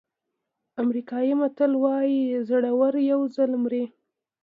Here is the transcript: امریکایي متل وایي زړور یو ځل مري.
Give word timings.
امریکایي 0.83 1.33
متل 1.39 1.71
وایي 1.83 2.21
زړور 2.47 2.93
یو 3.11 3.19
ځل 3.35 3.51
مري. 3.63 3.85